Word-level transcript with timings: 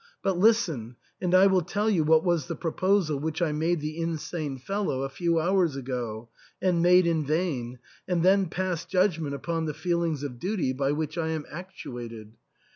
But 0.23 0.35
listen, 0.35 0.95
and 1.21 1.35
I 1.35 1.45
will 1.45 1.61
tell 1.61 1.87
you 1.87 2.03
what 2.03 2.23
was 2.23 2.47
the 2.47 2.55
proposal 2.55 3.19
which 3.19 3.39
I 3.39 3.51
made 3.51 3.81
the 3.81 3.99
insane 3.99 4.57
fellow 4.57 5.03
a 5.03 5.09
few 5.09 5.39
hours 5.39 5.75
ago, 5.75 6.29
and 6.59 6.81
made 6.81 7.05
in 7.05 7.23
vain, 7.23 7.77
and 8.07 8.23
then 8.23 8.47
pass 8.47 8.83
judgment 8.83 9.35
upon 9.35 9.65
the 9.65 9.75
feel 9.75 10.01
ings 10.01 10.23
of 10.23 10.39
duty 10.39 10.73
by 10.73 10.91
which 10.91 11.19
I 11.19 11.27
am 11.27 11.45
actuated. 11.51 12.31